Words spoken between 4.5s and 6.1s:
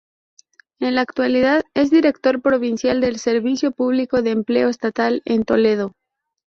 Estatal en Toledo.